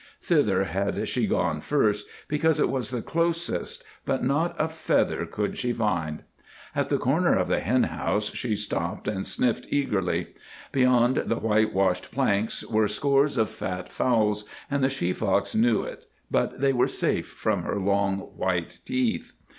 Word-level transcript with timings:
Thither 0.23 0.63
had 0.63 1.07
she 1.07 1.27
gone 1.27 1.61
first, 1.61 2.07
because 2.27 2.59
it 2.59 2.71
was 2.71 2.89
the 2.89 3.03
closest, 3.03 3.83
but 4.03 4.23
not 4.23 4.55
a 4.57 4.67
feather 4.67 5.27
could 5.27 5.59
she 5.59 5.73
find. 5.73 6.23
At 6.75 6.89
the 6.89 6.97
corner 6.97 7.35
of 7.35 7.47
the 7.47 7.59
hen 7.59 7.83
house 7.83 8.33
she 8.33 8.55
stopped 8.55 9.07
and 9.07 9.27
sniffed 9.27 9.67
eagerly. 9.69 10.33
Beyond 10.71 11.17
the 11.27 11.35
white 11.37 11.71
washed 11.71 12.11
planks 12.11 12.65
were 12.65 12.87
scores 12.87 13.37
of 13.37 13.51
fat 13.51 13.91
fowls, 13.91 14.45
and 14.71 14.83
the 14.83 14.89
she 14.89 15.13
fox 15.13 15.53
knew 15.53 15.83
it, 15.83 16.07
but 16.31 16.59
they 16.61 16.73
were 16.73 16.87
safe 16.87 17.27
from 17.27 17.61
her 17.61 17.77
long, 17.79 18.21
white 18.21 18.79
teeth. 18.85 19.33